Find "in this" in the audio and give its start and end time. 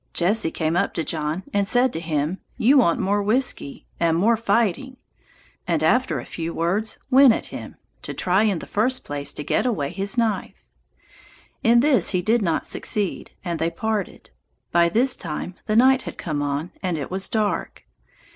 11.61-12.09